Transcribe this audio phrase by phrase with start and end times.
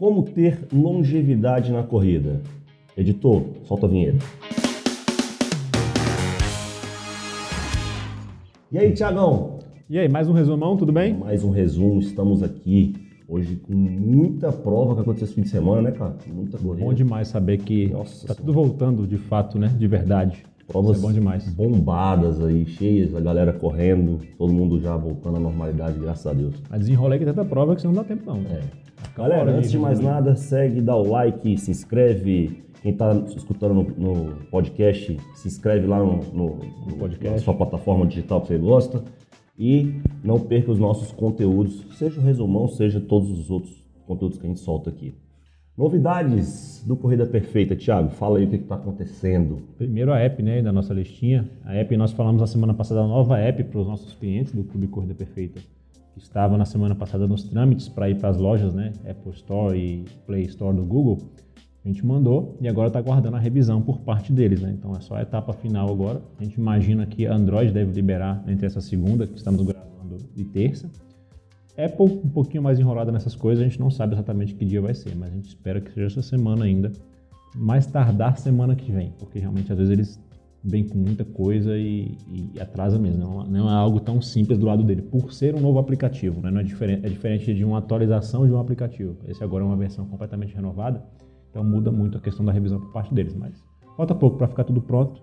[0.00, 2.40] Como ter longevidade na corrida?
[2.96, 4.24] Editor, solta a vinheta.
[8.72, 9.58] E aí, Tiagão?
[9.90, 11.18] E aí, mais um resumão, tudo bem?
[11.18, 12.94] Mais um resumo, estamos aqui
[13.28, 16.16] hoje com muita prova que aconteceu esse fim de semana, né, cara?
[16.32, 16.82] Muita corrida.
[16.86, 18.34] Bom demais saber que Nossa tá Senhora.
[18.36, 19.68] tudo voltando de fato, né?
[19.68, 20.46] De verdade.
[20.66, 21.46] Provas Isso é bom demais.
[21.52, 26.54] bombadas aí, cheias, a galera correndo, todo mundo já voltando à normalidade, graças a Deus.
[26.70, 28.38] Mas desenrolei que tanta prova que você não dá tempo, não.
[28.50, 28.62] É.
[29.16, 32.62] Galera, antes de mais nada, segue, dá o like, se inscreve.
[32.82, 33.82] Quem está escutando no,
[34.24, 36.56] no podcast, se inscreve lá no, no-
[36.86, 37.30] no- podcast.
[37.36, 39.02] na sua plataforma digital que você gosta.
[39.58, 43.74] E não perca os nossos conteúdos, seja o resumão, seja todos os outros
[44.06, 45.14] conteúdos que a gente solta aqui.
[45.76, 49.58] Novidades do Corrida Perfeita, Thiago, fala aí o que está acontecendo.
[49.76, 51.48] Primeiro a app, né, da nossa listinha.
[51.64, 54.64] A app, nós falamos na semana passada, a nova app para os nossos clientes do
[54.64, 55.60] Clube Corrida Perfeita,
[56.22, 60.04] estava na semana passada nos trâmites para ir para as lojas, né, Apple Store e
[60.26, 61.18] Play Store do Google.
[61.84, 64.74] A gente mandou e agora está aguardando a revisão por parte deles, né?
[64.78, 66.20] Então é só a etapa final agora.
[66.38, 70.90] A gente imagina que Android deve liberar entre essa segunda, que estamos gravando, e terça.
[71.78, 74.92] Apple um pouquinho mais enrolada nessas coisas, a gente não sabe exatamente que dia vai
[74.92, 76.92] ser, mas a gente espera que seja essa semana ainda.
[77.56, 80.20] Mais tardar semana que vem, porque realmente às vezes eles
[80.62, 83.20] vêm com muita coisa e, e atrasa mesmo.
[83.20, 86.50] Não, não é algo tão simples do lado dele, por ser um novo aplicativo, né?
[86.50, 89.16] não é, diferente, é diferente de uma atualização de um aplicativo.
[89.26, 91.02] Esse agora é uma versão completamente renovada,
[91.50, 93.34] então muda muito a questão da revisão por parte deles.
[93.34, 93.62] Mas
[93.96, 95.20] falta pouco para ficar tudo pronto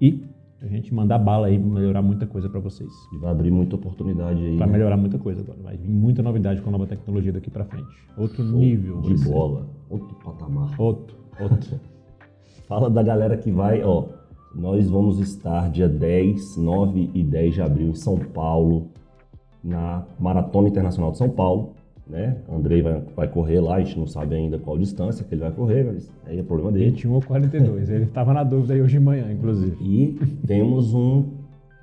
[0.00, 0.24] e
[0.60, 2.90] a gente mandar bala aí, melhorar muita coisa para vocês.
[3.12, 4.56] E vai abrir muita oportunidade aí.
[4.56, 4.72] Para né?
[4.72, 5.58] melhorar muita coisa agora.
[5.62, 7.86] Vai vir muita novidade com a nova tecnologia daqui para frente.
[8.16, 9.00] Outro Show nível.
[9.02, 9.30] vai de ser.
[9.30, 10.74] bola, outro patamar.
[10.80, 11.80] Outro, outro.
[12.66, 14.06] Fala da galera que vai, ó.
[14.54, 18.88] Nós vamos estar dia 10, 9 e 10 de abril em São Paulo,
[19.62, 21.72] na Maratona Internacional de São Paulo,
[22.06, 22.36] né?
[22.52, 25.50] Andrei vai, vai correr lá, a gente não sabe ainda qual distância que ele vai
[25.50, 26.90] correr, mas aí é problema dele.
[26.90, 27.90] 21 ou 42.
[27.90, 29.76] Ele estava na dúvida aí hoje de manhã, inclusive.
[29.80, 31.24] E temos um,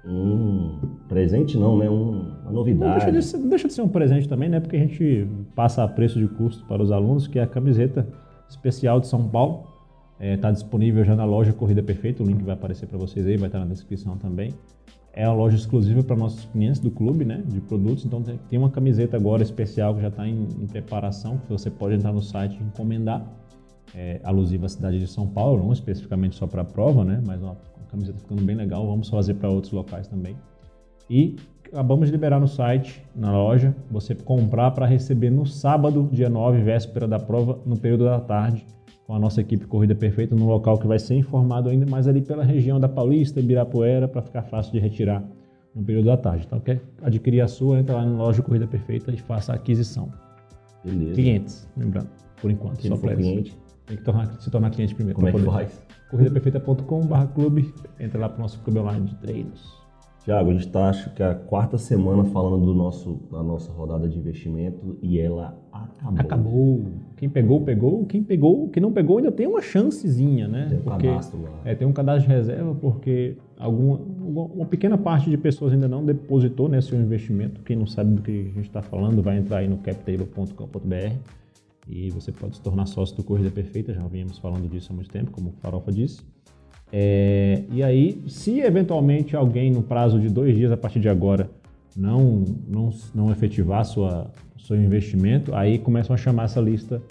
[0.05, 0.77] um
[1.09, 1.89] presente não, né?
[1.89, 3.05] Um, uma Não novidade.
[3.05, 4.59] deixa, de ser, não deixa de ser um presente também, né?
[4.59, 8.07] Porque a gente passa a preço de custo para os alunos, que é a camiseta
[8.47, 9.70] especial de São Paulo.
[10.21, 13.47] Está disponível já na loja Corrida Perfeita, o link vai aparecer para vocês aí, vai
[13.47, 14.53] estar na descrição também.
[15.13, 17.43] É a loja exclusiva para nossos clientes do clube, né?
[17.47, 18.05] De produtos.
[18.05, 21.95] Então tem uma camiseta agora especial que já está em, em preparação, que você pode
[21.95, 23.25] entrar no site e encomendar.
[23.93, 27.21] É, alusiva à cidade de São Paulo, não especificamente só para a prova, né?
[27.25, 28.85] Mas uma, uma camiseta ficando bem legal.
[28.87, 30.37] Vamos fazer para outros locais também.
[31.09, 36.29] E acabamos de liberar no site, na loja, você comprar para receber no sábado, dia
[36.29, 38.65] 9, véspera da prova, no período da tarde,
[39.07, 42.21] com a nossa equipe Corrida Perfeita, num local que vai ser informado ainda mais ali
[42.21, 45.23] pela região da Paulista, Ibirapuera, para ficar fácil de retirar
[45.75, 46.45] no período da tarde.
[46.45, 50.09] Então, quer adquirir a sua, entra lá na loja Corrida Perfeita e faça a aquisição.
[50.83, 51.13] Beleza.
[51.15, 52.09] Clientes, lembrando,
[52.41, 55.15] por enquanto, Quem só cliente, Tem que tornar- se tornar cliente primeiro.
[55.15, 55.83] como é que faz?
[56.09, 59.79] corridaperfeita.com.br clube, entra lá para o nosso clube online de treinos.
[60.23, 64.07] Tiago, a gente está acho que a quarta semana falando do nosso, da nossa rodada
[64.07, 66.19] de investimento e ela acabou.
[66.19, 66.85] Acabou.
[67.21, 68.03] Quem pegou, pegou.
[68.07, 70.65] Quem pegou, quem não pegou ainda tem uma chancezinha, né?
[70.69, 71.51] Tem um Porque- cadastro lá.
[71.63, 73.99] É, tem um cadastro de reserva porque alguma,
[74.55, 77.61] uma pequena parte de pessoas ainda não depositou nesse seu investimento.
[77.61, 81.13] Quem não sabe do que a gente está falando, vai entrar aí no captable.com.br
[81.87, 83.93] e você pode se tornar sócio do Corrida Perfeita.
[83.93, 86.21] Já viemos falando disso há muito tempo, como o Farofa disse.
[86.91, 91.47] É, e aí, se eventualmente alguém no prazo de dois dias a partir de agora
[91.95, 97.01] não, não, não efetivar sua, seu investimento, aí começam a chamar essa lista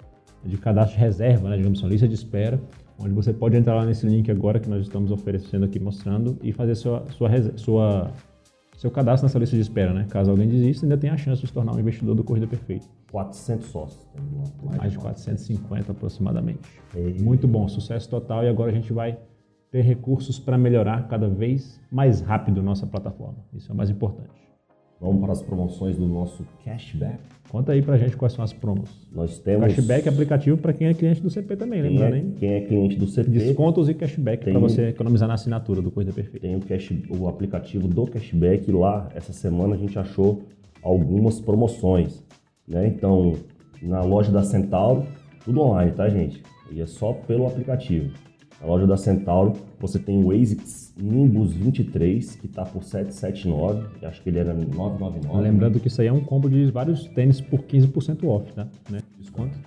[0.43, 2.59] de cadastro de reserva, né, digamos assim, uma lista de espera,
[2.99, 6.51] onde você pode entrar lá nesse link agora que nós estamos oferecendo aqui, mostrando, e
[6.51, 8.11] fazer sua, sua, sua,
[8.77, 9.93] seu cadastro nessa lista de espera.
[9.93, 10.05] Né?
[10.09, 12.85] Caso alguém desista, ainda tem a chance de se tornar um investidor do Corrida Perfeita.
[13.11, 14.07] 400 sócios.
[14.63, 14.77] lá.
[14.77, 16.59] Mais de 450 aproximadamente.
[17.19, 18.43] Muito bom, sucesso total.
[18.43, 19.17] E agora a gente vai
[19.69, 23.37] ter recursos para melhorar cada vez mais rápido nossa plataforma.
[23.53, 24.29] Isso é o mais importante.
[25.01, 27.17] Vamos para as promoções do nosso cashback.
[27.49, 28.89] Conta aí pra gente quais são as promos.
[29.11, 29.65] Nós temos.
[29.65, 32.35] Cashback é aplicativo para quem é cliente do CP também, quem, lembrando, é, hein?
[32.37, 36.13] quem é cliente do CP Descontos e cashback para você economizar na assinatura do Coisa
[36.13, 36.47] Perfeita.
[36.47, 39.09] tem o, cash, o aplicativo do cashback lá.
[39.15, 40.43] Essa semana a gente achou
[40.83, 42.23] algumas promoções.
[42.67, 42.87] Né?
[42.87, 43.35] Então,
[43.81, 45.07] na loja da Centauro,
[45.43, 46.43] tudo online, tá, gente?
[46.71, 48.11] E é só pelo aplicativo.
[48.61, 53.87] Na loja da Centauro, você tem o ASICS Nimbus 23, que está por 779.
[54.01, 55.41] Eu Acho que ele era 999.
[55.41, 58.67] Lembrando que isso aí é um combo de vários tênis por 15% off, tá?
[58.89, 58.99] Né?
[59.19, 59.57] Desconto.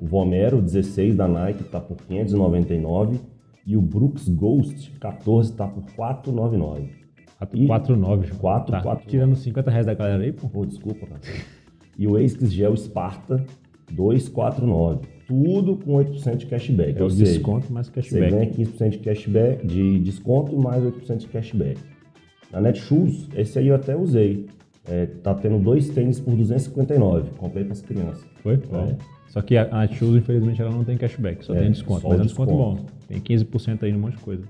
[0.00, 3.20] O Vomero 16 da Nike está por 599
[3.66, 6.90] e o Brooks Ghost 14 está por 499.
[7.54, 8.38] E- 4,9, João.
[8.38, 9.08] Quatro, tá quatro.
[9.08, 10.48] Tirando 50 reais da galera aí, pô.
[10.48, 11.20] Pô, desculpa, cara.
[11.98, 13.44] E o ASICS Gel Sparta
[13.90, 15.00] 249.
[15.32, 16.98] Tudo com 8% de cashback.
[17.00, 18.30] É o seja, desconto mais Você cashback.
[18.30, 21.78] ganha 15% de cashback, de desconto mais 8% de cashback.
[22.52, 24.46] Na Netshoes, esse aí eu até usei.
[24.86, 27.30] É, tá tendo dois tênis por 259.
[27.38, 28.24] Comprei para as crianças.
[28.42, 28.54] Foi?
[28.56, 28.96] É.
[29.28, 32.06] Só que a, a Shoes, infelizmente, ela não tem cashback, só É, tem desconto.
[32.06, 32.50] Mas é um desconto.
[32.52, 32.86] desconto bom.
[33.08, 34.42] Tem 15% aí no monte de coisa.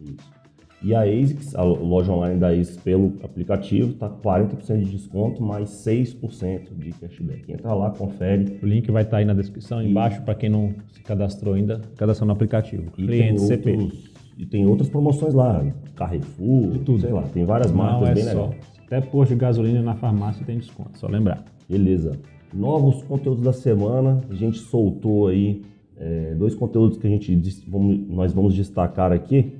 [0.00, 0.39] Isso.
[0.82, 5.68] E a ASICS, a loja online da ASICS pelo aplicativo, tá 40% de desconto mais
[5.70, 7.52] 6% de cashback.
[7.52, 8.58] Entra lá, confere.
[8.62, 12.26] O link vai estar aí na descrição, embaixo, para quem não se cadastrou ainda, cadastrar
[12.26, 12.84] no aplicativo.
[12.96, 13.72] E Cliente CP.
[13.72, 15.62] outros- e tem outras promoções lá,
[15.94, 16.98] Carrefour, tudo.
[17.00, 18.44] sei lá, tem várias Não marcas é bem só.
[18.46, 18.64] legais.
[18.86, 21.44] Até posto de gasolina na farmácia tem desconto, só lembrar.
[21.68, 22.18] Beleza.
[22.52, 24.20] Novos conteúdos da semana.
[24.30, 25.62] A gente soltou aí
[26.02, 27.36] é, dois conteúdos que a gente
[27.68, 29.52] vamos- nós vamos destacar aqui.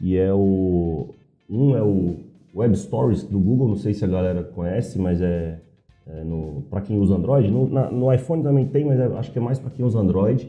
[0.00, 1.06] E é o.
[1.48, 2.14] Um é o
[2.54, 5.58] Web Stories do Google, não sei se a galera conhece, mas é,
[6.06, 6.22] é
[6.70, 7.50] para quem usa Android.
[7.50, 9.98] No, na- no iPhone também tem, mas é- acho que é mais para quem usa
[9.98, 10.48] Android.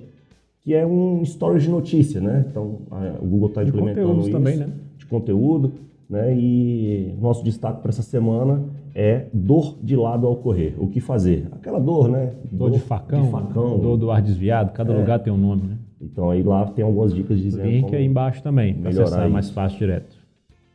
[0.63, 2.45] Que é um stories de notícia, né?
[2.50, 4.69] Então a- o Google está implementando isso também, né?
[4.98, 5.71] de conteúdo,
[6.07, 6.36] né?
[6.38, 8.62] E nosso destaque para essa semana
[8.94, 10.75] é dor de lado ao correr.
[10.77, 11.47] O que fazer?
[11.54, 12.33] Aquela dor, né?
[12.51, 13.80] Dor de facão, de facão.
[13.80, 15.77] dor do ar desviado, cada lugar tem um nome, né?
[16.01, 17.95] Então aí lá tem algumas dicas dizendo Link como...
[17.95, 19.33] aí embaixo também, para melhorar acessar isso.
[19.33, 20.15] mais fácil direto.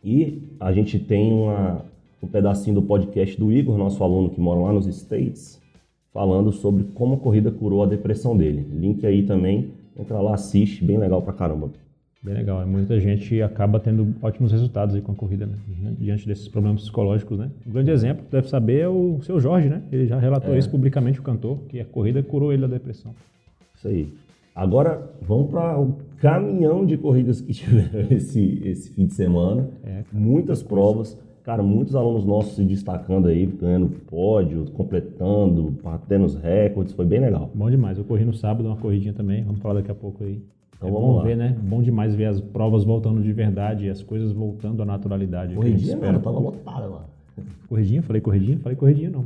[0.04, 1.82] E a gente tem uma,
[2.22, 5.60] um pedacinho do podcast do Igor, nosso aluno que mora lá nos States,
[6.12, 8.64] falando sobre como a corrida curou a depressão dele.
[8.72, 11.70] Link aí também, entra lá, assiste, bem legal pra caramba.
[12.22, 12.62] Bem legal.
[12.62, 15.54] E muita gente acaba tendo ótimos resultados aí com a corrida, né?
[15.98, 17.50] Diante desses problemas psicológicos, né?
[17.66, 19.82] Um grande exemplo, que deve saber, é o seu Jorge, né?
[19.92, 20.58] Ele já relatou É.
[20.58, 23.14] isso publicamente, o cantor, que a corrida curou ele da depressão.
[23.76, 24.08] Isso aí.
[24.56, 29.68] Agora vamos para o caminhão de corridas que tiveram esse, esse fim de semana.
[29.84, 31.18] É, Muitas provas.
[31.44, 36.92] Cara, muitos alunos nossos se destacando aí, ganhando pódio, completando, batendo os recordes.
[36.94, 37.50] Foi bem legal.
[37.54, 37.98] Bom demais.
[37.98, 39.44] Eu corri no sábado, uma corridinha também.
[39.44, 40.42] Vamos falar daqui a pouco aí.
[40.76, 41.22] Então é vamos bom lá.
[41.22, 41.56] ver, né?
[41.62, 45.54] Bom demais ver as provas voltando de verdade, as coisas voltando à naturalidade.
[45.54, 47.04] Corridinha não, tava lotada lá.
[47.68, 48.02] Corridinha?
[48.02, 48.58] Falei corridinha?
[48.58, 49.24] Falei corridinha não.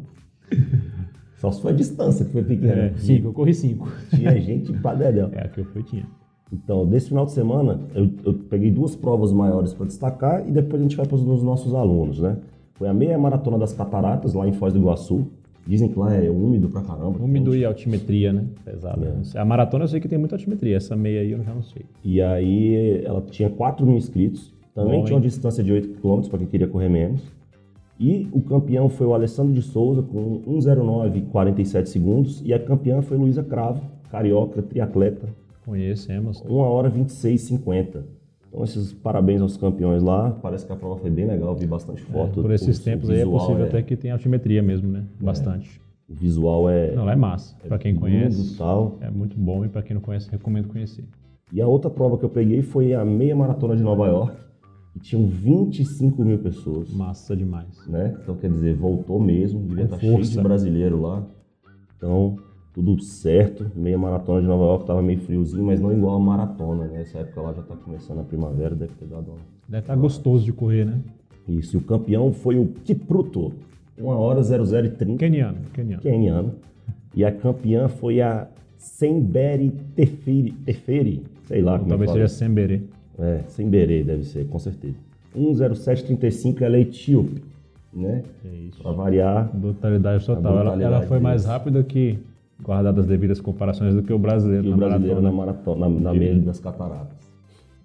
[1.40, 2.82] Só se foi a distância que foi pequena.
[2.82, 3.88] É, cinco, eu corri cinco.
[4.14, 5.30] Tinha gente pra dedéu.
[5.32, 6.06] É, a que eu fui tinha.
[6.52, 10.82] Então, desse final de semana, eu, eu peguei duas provas maiores para destacar e depois
[10.82, 12.36] a gente vai para os nossos alunos, né?
[12.74, 15.28] Foi a meia maratona das cataratas, lá em Foz do Iguaçu.
[15.66, 17.22] Dizem que lá é úmido pra caramba.
[17.22, 18.44] Úmido e altimetria, né?
[18.62, 19.06] Pesado.
[19.06, 19.38] É.
[19.38, 20.76] A maratona eu sei que tem muita altimetria.
[20.76, 21.86] Essa meia aí eu já não sei.
[22.04, 24.52] E aí ela tinha 4 mil inscritos.
[24.74, 25.28] Também Bom, tinha uma hein?
[25.28, 27.22] distância de 8 km para quem queria correr menos.
[28.00, 32.40] E o campeão foi o Alessandro de Souza com 1,09,47 segundos.
[32.44, 35.28] E a campeã foi Luísa Cravo, carioca, triatleta,
[35.66, 36.42] Conhecemos.
[36.48, 38.02] 1 hora 26,50.
[38.48, 40.30] Então, esses parabéns aos campeões lá.
[40.42, 42.40] Parece que a prova foi bem legal, vi bastante foto.
[42.40, 44.88] É, Por esses O- o tempos aí é possível é- até que tenha altimetria mesmo,
[44.90, 45.04] né?
[45.20, 45.80] Bastante.
[46.08, 46.92] O visual é.
[46.92, 47.54] Não, é massa.
[47.68, 48.96] Pra quem lindo conhece, tal.
[49.02, 49.64] é muito bom.
[49.64, 51.04] E pra quem não conhece, recomendo conhecer.
[51.52, 54.34] E a outra prova que eu peguei foi a meia maratona de Nova York,
[54.92, 56.90] que tinham 25 mil pessoas.
[56.92, 57.86] Massa demais.
[57.86, 58.16] né?
[58.22, 60.30] Então, quer dizer, voltou mesmo, devia estar cheio força.
[60.32, 61.24] de brasileiro lá.
[61.96, 62.36] Então,
[62.72, 63.70] tudo certo.
[63.74, 67.02] Meia maratona de Nova York tava meio friozinho, mas não igual a maratona, né?
[67.02, 69.38] Essa época lá já tá começando a primavera, deve ter dado uma...
[69.68, 70.98] Deve estar gostoso de correr, né?
[71.48, 73.52] Isso, e o campeão foi o Kipruto,
[73.98, 76.02] 1 hora 0030, Keniano, keniano.
[76.02, 76.54] keniano.
[77.14, 78.46] E a campeã foi a
[78.76, 82.82] Semberi Teferi, Teferi sei lá como é Talvez seja Semberê.
[83.20, 84.96] É, Semberê deve ser, com certeza.
[85.34, 87.42] 10735, ela é etíope,
[87.92, 88.22] né?
[88.44, 88.82] É isso.
[88.82, 90.52] Pra variar, Brutalidade total.
[90.52, 92.18] Ela- brutalidade ela, foi mais rápida que,
[92.62, 95.30] guardadas as devidas comparações, do que o brasileiro E o na brasileiro maratona.
[95.30, 97.16] na maratona, na, na meia das cataratas.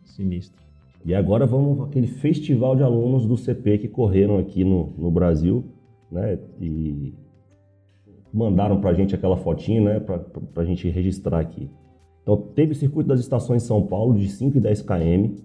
[0.06, 0.64] Sinistro.
[1.06, 5.12] E agora vamos para aquele festival de alunos do CP que correram aqui no, no
[5.12, 5.64] Brasil,
[6.12, 6.40] né?
[6.60, 7.14] E
[8.34, 10.00] mandaram pra gente aquela fotinha, né?
[10.00, 11.70] Pra, pra gente registrar aqui.
[12.26, 15.36] Então teve o circuito das estações em São Paulo de 5 e 10 km.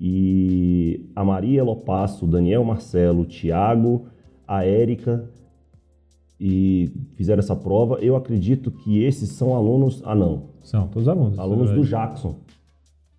[0.00, 4.06] E a Maria Lopasso, o Daniel Marcelo, o Thiago,
[4.48, 5.28] a Érica
[6.40, 7.98] e fizeram essa prova.
[8.00, 10.02] Eu acredito que esses são alunos.
[10.04, 10.44] Ah, não.
[10.62, 11.38] São, todos alunos.
[11.38, 12.10] Alunos É do verdade.
[12.12, 12.36] Jackson.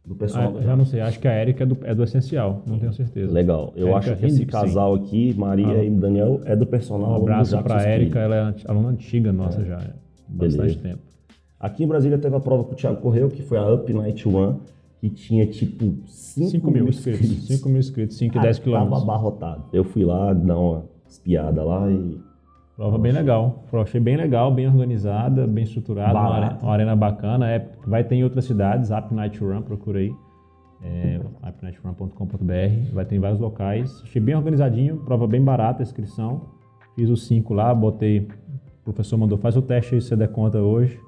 [0.03, 0.43] Do pessoal.
[0.43, 2.77] Ah, do já não sei, acho que a Érica é do, é do essencial, não
[2.77, 3.31] tenho certeza.
[3.31, 3.71] Legal.
[3.75, 5.83] Eu Érica acho que esse casal aqui, Maria Ah.
[5.83, 7.13] e Daniel, é do personal.
[7.13, 7.91] Um abraço pra Speed.
[7.93, 9.93] Érica, ela é aluna antiga nossa já, é
[10.27, 10.79] bastante Beleza.
[10.79, 10.99] tempo.
[11.59, 14.27] Aqui em Brasília teve a prova que o Thiago correu, que foi a Up Night
[14.27, 14.57] One,
[14.99, 19.03] que tinha tipo 5 5 mil inscritos, 5 mil inscritos, 5 e 10 Tava quilômetros.
[19.03, 19.63] abarrotado.
[19.71, 22.19] Eu fui lá dar uma espiada lá e
[22.75, 26.95] Prova bem legal, Prova achei bem legal, bem organizada, bem estruturada, uma arena, uma arena
[26.95, 27.49] bacana.
[27.49, 30.13] É, vai ter em outras cidades, Up Night Run, procura aí.
[30.83, 34.01] É, upnightrun.com.br, vai ter em vários locais.
[34.03, 36.41] Achei bem organizadinho, prova bem barata a inscrição.
[36.95, 38.27] Fiz os 5 lá, botei.
[38.81, 40.99] O professor mandou, faz o teste aí se você der conta hoje.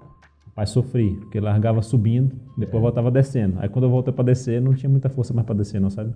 [0.57, 3.57] Rapaz, sofri, porque largava subindo, depois voltava descendo.
[3.59, 6.09] Aí quando eu voltei para descer, não tinha muita força mais para descer, não, sabe?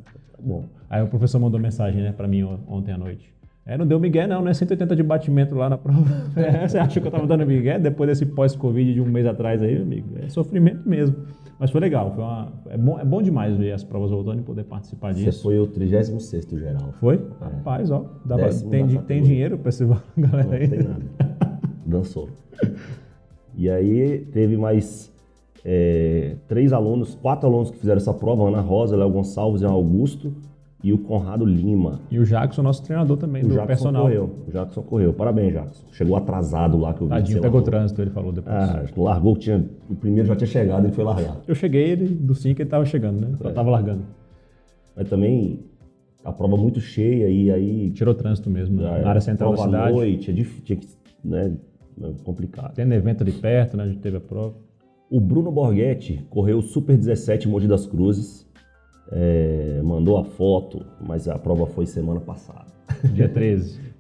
[0.44, 3.32] Bom, Aí o professor mandou mensagem, né, para mim on- ontem à noite.
[3.64, 4.52] É, não deu migué não, né?
[4.52, 6.04] 180 de batimento lá na prova.
[6.36, 9.62] É, você acha que eu tava dando migué depois desse pós-Covid de um mês atrás
[9.62, 10.08] aí, amigo?
[10.20, 11.18] É sofrimento mesmo.
[11.60, 14.42] Mas foi legal, foi uma- é, bom, é bom demais ver as provas voltando e
[14.42, 15.44] poder participar você disso.
[15.44, 16.96] foi o 36º geral.
[17.00, 17.24] Foi?
[17.40, 19.86] Rapaz, ó, dá pra- tem, tem dinheiro pra esse
[20.18, 20.68] galera Não aí?
[20.68, 21.06] tem nada.
[21.86, 22.28] Dançou.
[23.56, 25.12] E aí teve mais
[25.64, 30.34] é, três alunos, quatro alunos que fizeram essa prova, Ana Rosa, Léo Gonçalves e Augusto,
[30.84, 32.00] e o Conrado Lima.
[32.10, 34.02] E o Jackson, nosso treinador também, O do Jackson personal.
[34.04, 34.30] correu.
[34.48, 35.14] O Jackson correu.
[35.14, 35.84] Parabéns, Jackson.
[35.92, 37.14] Chegou atrasado lá que eu vi.
[37.14, 38.56] Tadinho, pegou trânsito, ele falou depois.
[38.56, 41.38] Ah, largou, tinha, o primeiro já tinha chegado, ele foi largar.
[41.48, 43.28] Eu cheguei, ele, do 5 ele tava chegando, né?
[43.44, 43.50] É.
[43.52, 44.02] Tava largando.
[44.96, 45.60] Mas também
[46.26, 49.70] a prova muito cheia e aí Tirou trânsito mesmo, Ah, na área central da prova
[49.70, 49.96] à cidade.
[49.96, 50.88] noite, é difícil, tinha que,
[51.24, 51.52] né, é
[52.24, 52.74] complicado.
[52.74, 53.84] Tendo evento ali perto, né?
[53.84, 54.56] A gente teve a prova.
[55.10, 58.48] O Bruno Borghetti correu o Super 17 em Mogi das Cruzes,
[59.12, 62.68] é, mandou a foto, mas a prova foi semana passada.
[63.14, 63.92] Dia 13.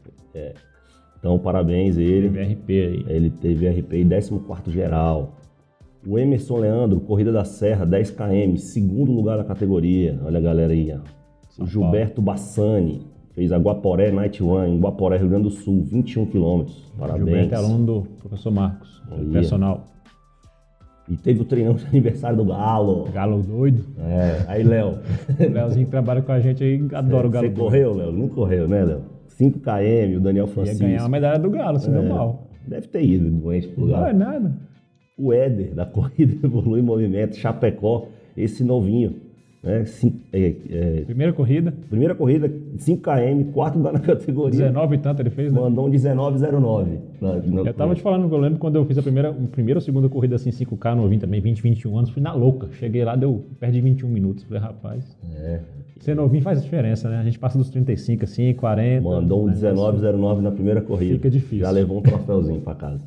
[1.19, 2.29] Então, parabéns a ele.
[2.29, 3.05] Teve RP aí.
[3.07, 5.35] Ele teve RP em 14º geral.
[6.05, 10.19] O Emerson Leandro, Corrida da Serra, 10 km, segundo lugar na categoria.
[10.25, 10.91] Olha a galera aí.
[10.91, 11.61] ó.
[11.61, 16.25] O Gilberto Bassani fez a Guaporé Night Run em Guaporé, Rio Grande do Sul, 21
[16.27, 16.65] km.
[16.97, 17.25] Parabéns.
[17.25, 19.29] Gilberto é aluno do professor Marcos, Olha.
[19.31, 19.85] personal.
[21.09, 23.05] E teve o treinão de aniversário do Galo.
[23.11, 23.83] Galo doido.
[23.99, 24.99] É, aí, Léo.
[25.39, 28.11] O Leozinho que trabalha com a gente aí, adora o Galo Você correu, Léo?
[28.11, 29.01] Não correu, né, Léo?
[29.27, 30.83] 5 km, o Daniel Ia Francisco.
[30.83, 32.47] ganhar uma medalha do Galo, se deu É, mal.
[32.67, 34.53] Deve ter ido doente pro Não é nada.
[35.17, 38.07] O Éder, da Corrida Evolui Movimento, Chapecó,
[38.37, 39.15] esse novinho.
[39.63, 39.85] Né?
[39.85, 44.57] Cin- é, é, Primeira corrida, primeira corrida, 5 km, quarto lugar na categoria.
[44.59, 45.59] 19 e tanto ele fez, né?
[45.59, 46.97] Mandou um 19,09.
[47.21, 49.77] na- na- Eu tava te falando, eu lembro quando eu fiz a primeira, a primeira
[49.77, 52.69] ou segunda corrida assim, 5K novinho também, 20, 21 anos, fui na louca.
[52.79, 54.43] Cheguei lá, deu perto de 21 minutos.
[54.45, 55.59] Falei, rapaz, É,
[55.99, 57.17] ser novinho faz diferença, né?
[57.19, 59.03] A gente passa dos 35, assim, 40.
[59.07, 59.53] mandou um né?
[59.53, 61.13] 19,09 na primeira corrida.
[61.13, 61.59] Fica difícil.
[61.59, 63.03] Já levou um troféuzinho pra casa.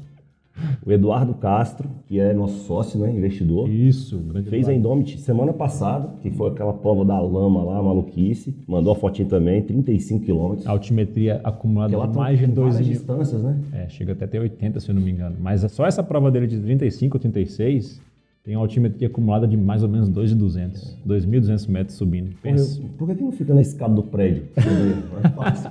[0.85, 3.69] O Eduardo Castro, que é nosso sócio, né, investidor.
[3.69, 8.55] Isso, grande Fez a Indomit semana passada, que foi aquela prova da lama lá, maluquice.
[8.67, 10.67] Mandou a fotinha também, 35 quilômetros.
[10.67, 12.97] altimetria acumulada de tão- mais de tem 2 várias mil.
[12.99, 13.57] distâncias, né?
[13.73, 15.37] É, chega até ter 80, se eu não me engano.
[15.41, 18.01] Mas só essa prova dele de 35 ou 36
[18.45, 20.99] tem uma altimetria acumulada de mais ou menos 2,200.
[21.07, 22.31] 2.200 metros subindo.
[22.43, 22.81] Pensa.
[22.99, 24.45] Por, que, não fica na escada do prédio?
[25.25, 25.71] É fácil.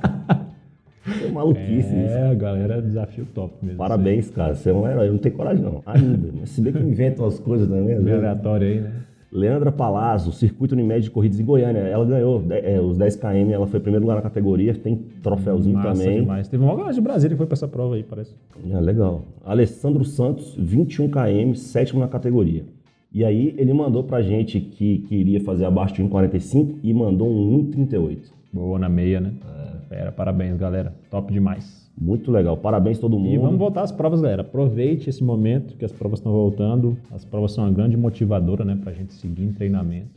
[1.07, 2.15] É maluquice isso.
[2.15, 3.77] É, galera, desafio top mesmo.
[3.77, 4.55] Parabéns, cara.
[4.55, 5.07] Você é um herói.
[5.07, 5.81] Eu não tenho coragem, não.
[5.85, 6.29] Ainda.
[6.39, 7.95] Mas se bem que eu invento as coisas também.
[7.97, 8.11] vezes.
[8.11, 8.91] aleatório aí, né?
[9.33, 11.79] Leandra Palazzo, Circuito Unimed de Corridas em Goiânia.
[11.79, 16.03] Ela ganhou é, os 10 km, ela foi primeiro lugar na categoria, tem troféuzinho Massa
[16.03, 16.19] também.
[16.21, 16.47] demais.
[16.47, 18.35] Teve uma galera de Brasília que foi pra essa prova aí, parece.
[18.71, 19.23] Ah, legal.
[19.43, 22.63] Alessandro Santos, 21 km, sétimo na categoria.
[23.11, 27.71] E aí ele mandou pra gente que queria fazer abaixo de 1,45 e mandou um
[27.71, 28.19] 1,38.
[28.51, 29.33] Boa na meia, né?
[29.59, 29.62] É.
[29.87, 30.93] Fera, parabéns, galera.
[31.09, 31.83] Top demais.
[31.99, 32.57] Muito legal.
[32.57, 33.33] Parabéns todo mundo.
[33.33, 34.41] E vamos voltar às provas, galera.
[34.41, 36.97] Aproveite esse momento que as provas estão voltando.
[37.11, 40.09] As provas são uma grande motivadora, né, pra gente seguir em treinamento.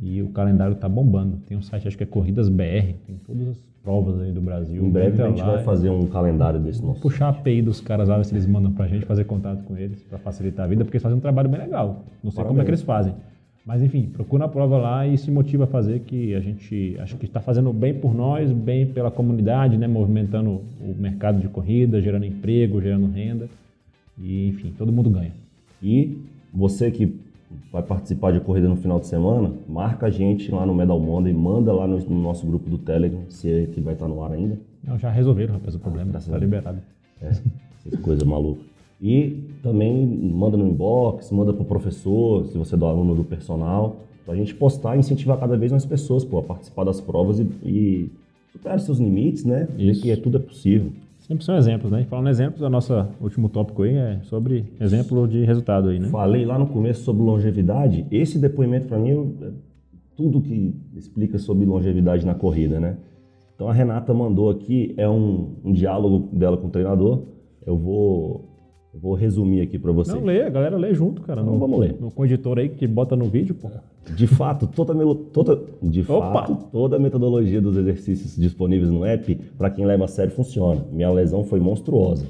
[0.00, 1.38] E o calendário tá bombando.
[1.46, 4.84] Tem um site, acho que é Corridas BR, tem todas as provas aí do Brasil.
[4.84, 7.00] Em breve a gente vai fazer um calendário desse nosso.
[7.00, 9.76] Puxar a API dos caras lá, ver se eles mandam pra gente, fazer contato com
[9.76, 12.02] eles pra facilitar a vida, porque eles fazem um trabalho bem legal.
[12.22, 13.14] Não sei como é que eles fazem.
[13.66, 17.16] Mas enfim, procura a prova lá e se motiva a fazer, que a gente acho
[17.16, 19.86] que está fazendo bem por nós, bem pela comunidade, né?
[19.86, 23.48] movimentando o mercado de corrida, gerando emprego, gerando renda.
[24.18, 25.32] E enfim, todo mundo ganha.
[25.82, 26.18] E
[26.52, 27.16] você que
[27.72, 31.32] vai participar de corrida no final de semana, marca a gente lá no Medal Monday,
[31.32, 34.32] manda lá no, no nosso grupo do Telegram, se é que vai estar no ar
[34.32, 34.58] ainda.
[34.86, 36.10] Não, já resolveram, rapaz, o problema.
[36.10, 36.50] graças Está a Deus.
[36.50, 36.78] liberado.
[37.22, 38.73] É, essas coisas malucas.
[39.00, 43.96] E também manda no inbox, manda pro professor, se você é do aluno do personal,
[44.24, 47.42] pra gente postar e incentivar cada vez mais pessoas pô, a participar das provas e,
[47.64, 48.10] e
[48.52, 49.68] superar seus limites, né?
[49.76, 50.02] Ver Isso.
[50.02, 50.90] que é, tudo é possível.
[51.18, 52.02] Sempre são exemplos, né?
[52.02, 55.98] E Falando em exemplos, o nosso último tópico aí é sobre exemplo de resultado aí,
[55.98, 56.08] né?
[56.08, 58.06] Falei lá no começo sobre longevidade.
[58.10, 59.50] Esse depoimento para mim é
[60.16, 62.96] tudo que explica sobre longevidade na corrida, né?
[63.54, 67.22] Então a Renata mandou aqui é um, um diálogo dela com o treinador.
[67.64, 68.53] Eu vou
[69.00, 70.12] vou resumir aqui para você.
[70.12, 71.40] Não, lê, a galera lê junto, cara.
[71.40, 71.96] Então no, vamos ler.
[72.00, 73.70] No, editor aí que bota no vídeo, pô.
[74.14, 74.94] De fato, toda,
[75.32, 76.32] toda, de Opa!
[76.32, 80.84] fato, toda a metodologia dos exercícios disponíveis no app, para quem leva a sério, funciona.
[80.92, 82.26] Minha lesão foi monstruosa.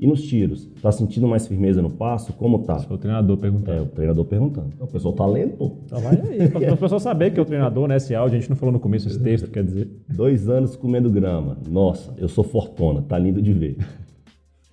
[0.00, 0.68] E nos tiros?
[0.80, 2.32] Tá sentindo mais firmeza no passo?
[2.34, 2.78] Como tá?
[2.78, 3.82] Foi o treinador É, perguntando.
[3.82, 4.68] o treinador perguntando.
[4.78, 5.72] O pessoal tá lendo, pô.
[5.86, 7.96] Então vai aí, para o pessoal saber que é o treinador, né?
[7.96, 9.88] Esse áudio, a gente não falou no começo esse texto, quer dizer.
[10.08, 11.56] Dois anos comendo grama.
[11.68, 13.76] Nossa, eu sou fortuna, tá lindo de ver.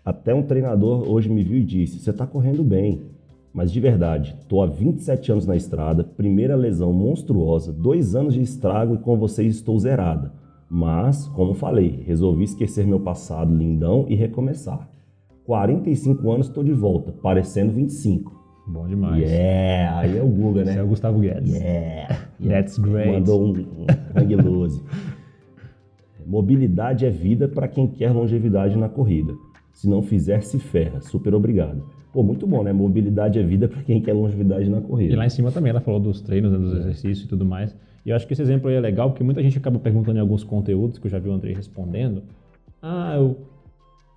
[0.05, 3.01] Até um treinador hoje me viu e disse: Você está correndo bem.
[3.51, 8.41] Mas de verdade, tô há 27 anos na estrada, primeira lesão monstruosa, dois anos de
[8.41, 10.31] estrago e com vocês estou zerada.
[10.69, 14.89] Mas, como falei, resolvi esquecer meu passado lindão e recomeçar.
[15.45, 18.35] 45 anos estou de volta, parecendo 25.
[18.67, 19.23] Bom demais.
[19.23, 20.71] Yeah, aí é o Guga, né?
[20.71, 21.55] Esse é o Gustavo Guedes.
[21.55, 23.11] Yeah, That's great.
[23.11, 23.85] Mandou um, um
[24.15, 24.81] hang.
[26.25, 29.33] Mobilidade é vida para quem quer longevidade na corrida.
[29.75, 31.01] Se não fizer, se ferra.
[31.01, 31.83] Super obrigado.
[32.13, 32.71] Pô, muito bom, né?
[32.71, 35.13] Mobilidade é vida para quem quer longevidade na corrida.
[35.13, 37.75] E lá em cima também ela falou dos treinos, né, dos exercícios e tudo mais.
[38.05, 40.21] E eu acho que esse exemplo aí é legal, porque muita gente acaba perguntando em
[40.21, 42.23] alguns conteúdos, que eu já vi o Andrei respondendo.
[42.81, 43.37] Ah, eu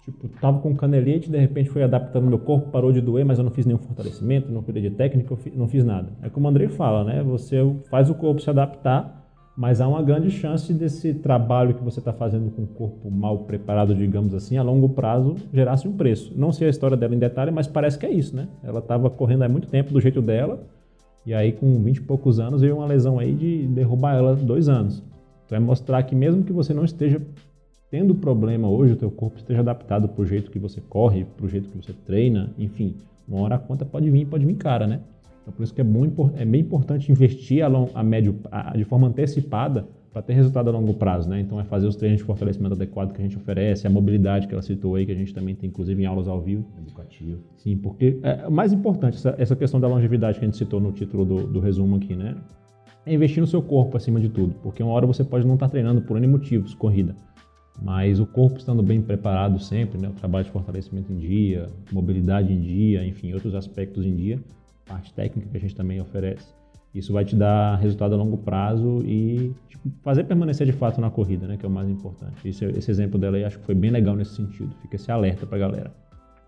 [0.04, 3.44] tipo, tava com canelite, de repente fui adaptando meu corpo, parou de doer, mas eu
[3.44, 6.12] não fiz nenhum fortalecimento, não cuidei de técnica, eu não fiz nada.
[6.22, 7.20] É como o Andrei fala, né?
[7.24, 7.56] Você
[7.90, 9.17] faz o corpo se adaptar
[9.58, 13.38] mas há uma grande chance desse trabalho que você está fazendo com o corpo mal
[13.38, 16.32] preparado, digamos assim, a longo prazo gerasse um preço.
[16.36, 18.46] Não sei a história dela em detalhe, mas parece que é isso, né?
[18.62, 20.62] Ela estava correndo há muito tempo do jeito dela,
[21.26, 24.68] e aí com 20 e poucos anos veio uma lesão aí de derrubar ela dois
[24.68, 25.02] anos.
[25.44, 27.20] Então é mostrar que mesmo que você não esteja
[27.90, 31.46] tendo problema hoje, o teu corpo esteja adaptado para o jeito que você corre, para
[31.46, 32.94] o jeito que você treina, enfim,
[33.26, 35.00] uma hora a conta pode vir, pode vir cara, né?
[35.48, 38.76] Então, por isso que é, muito, é bem importante investir a, long, a médio, a,
[38.76, 41.40] de forma antecipada para ter resultado a longo prazo, né?
[41.40, 44.52] Então, é fazer os treinos de fortalecimento adequado que a gente oferece, a mobilidade que
[44.52, 46.66] ela citou aí, que a gente também tem, inclusive, em aulas ao vivo.
[46.78, 47.40] Educativo.
[47.56, 50.80] Sim, porque é, o mais importante, essa, essa, questão da longevidade que a gente citou
[50.80, 52.36] no título do, do resumo aqui, né?
[53.06, 55.70] É investir no seu corpo acima de tudo, porque uma hora você pode não estar
[55.70, 57.14] treinando por N motivos, corrida,
[57.80, 60.08] mas o corpo estando bem preparado sempre, né?
[60.08, 64.38] O trabalho de fortalecimento em dia, mobilidade em dia, enfim, outros aspectos em dia,
[64.88, 66.46] parte técnica que a gente também oferece.
[66.94, 71.10] Isso vai te dar resultado a longo prazo e tipo, fazer permanecer de fato na
[71.10, 72.48] corrida, né, que é o mais importante.
[72.48, 74.74] Esse, esse exemplo dela aí acho que foi bem legal nesse sentido.
[74.82, 75.92] Fica esse alerta pra galera.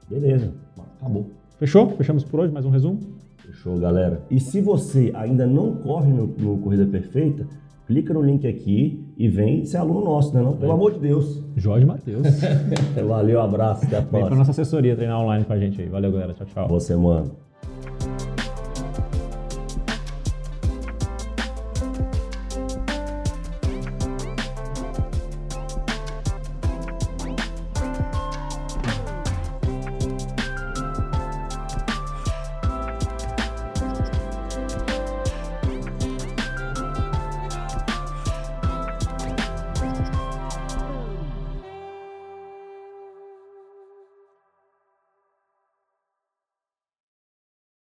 [0.08, 0.52] Beleza,
[0.98, 1.30] acabou.
[1.58, 1.90] Fechou?
[1.90, 2.98] Fechamos por hoje, mais um resumo?
[3.38, 4.22] Fechou, galera.
[4.30, 7.46] E se você ainda não corre no, no Corrida Perfeita,
[7.86, 10.40] clica no link aqui e vem ser aluno nosso, né?
[10.40, 10.56] Não?
[10.56, 10.74] Pelo é.
[10.74, 11.42] amor de Deus.
[11.56, 12.22] Jorge Matheus.
[13.06, 14.18] Valeu, abraço, até a próxima.
[14.20, 15.88] Vem pra nossa assessoria treinar online com a gente aí.
[15.88, 16.32] Valeu, galera.
[16.32, 16.68] Tchau, tchau.
[16.68, 17.30] Boa semana.